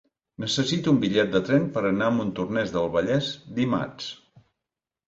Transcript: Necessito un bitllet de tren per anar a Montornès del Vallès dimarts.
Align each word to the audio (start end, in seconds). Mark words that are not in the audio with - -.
Necessito 0.43 0.93
un 0.93 1.01
bitllet 1.03 1.35
de 1.35 1.41
tren 1.51 1.69
per 1.77 1.83
anar 1.91 2.09
a 2.09 2.17
Montornès 2.17 2.75
del 2.79 2.91
Vallès 2.99 3.31
dimarts. 3.61 4.15